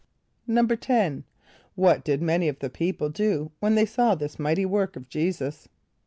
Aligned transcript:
= 0.25 0.49
=10.= 0.49 1.25
What 1.75 2.03
did 2.03 2.23
many 2.23 2.47
of 2.47 2.57
the 2.57 2.71
people 2.71 3.09
do 3.09 3.51
when 3.59 3.75
they 3.75 3.85
saw 3.85 4.15
this 4.15 4.39
mighty 4.39 4.65
work 4.65 4.95
of 4.95 5.07
J[=e]´[s+]us? 5.09 5.67